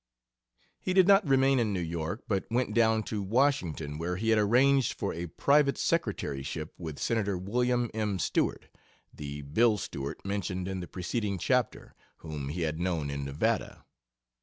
[0.79, 4.39] He did not remain in New York, but went down to Washington, where he had
[4.39, 8.17] arranged for a private secretaryship with Senator William M.
[8.17, 8.67] Stewart,
[9.13, 13.85] [The "Bill" Stewart mentioned in the preceding chapter.] whom he had known in Nevada.